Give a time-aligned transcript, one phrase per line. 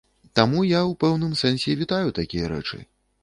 [0.37, 2.81] Таму я ў пэўным сэнсе вітаю такія рэчы.